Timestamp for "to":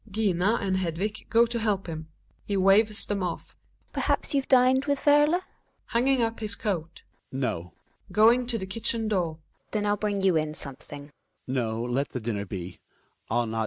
1.45-1.59, 8.47-8.57